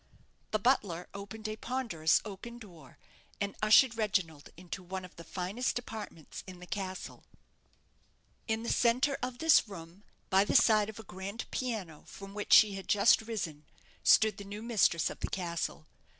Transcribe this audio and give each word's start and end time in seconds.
The 0.49 0.57
butler 0.57 1.09
opened 1.13 1.47
a 1.47 1.55
ponderous 1.57 2.21
oaken 2.25 2.57
door, 2.57 2.97
and 3.39 3.55
ushered 3.61 3.95
Reginald 3.99 4.49
into 4.57 4.81
one 4.81 5.05
of 5.05 5.15
the 5.15 5.23
finest 5.23 5.77
apartments 5.77 6.43
in 6.47 6.59
the 6.59 6.65
castle. 6.65 7.23
In 8.47 8.63
the 8.63 8.73
centre 8.73 9.19
of 9.21 9.37
this 9.37 9.67
room, 9.67 10.01
by 10.31 10.43
the 10.43 10.55
side 10.55 10.89
of 10.89 10.97
a 10.97 11.03
grand 11.03 11.45
piano, 11.51 12.03
from 12.07 12.33
which 12.33 12.51
she 12.51 12.73
had 12.73 12.87
just 12.87 13.21
risen, 13.21 13.63
stood 14.01 14.37
the 14.37 14.43
new 14.43 14.63
mistress 14.63 15.11
of 15.11 15.19
the 15.19 15.29
castle. 15.29 15.85